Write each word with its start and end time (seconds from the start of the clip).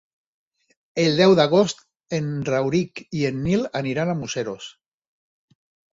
El 1.03 1.19
deu 1.19 1.35
d'agost 1.39 1.83
en 2.19 2.31
Rauric 2.49 3.03
i 3.19 3.23
en 3.31 3.39
Nil 3.49 3.69
aniran 3.81 4.11
a 4.11 4.17
Museros. 4.23 4.71